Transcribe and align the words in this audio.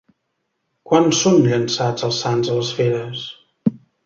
Quan 0.91 1.09
són 1.19 1.37
llançats 1.49 2.07
els 2.09 2.23
sants 2.25 2.51
a 2.55 2.57
les 2.61 2.73
feres? 2.79 3.29